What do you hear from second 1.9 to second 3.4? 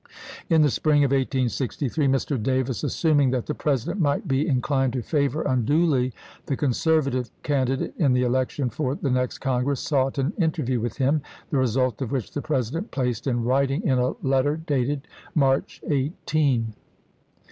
Mr. Davis, assuming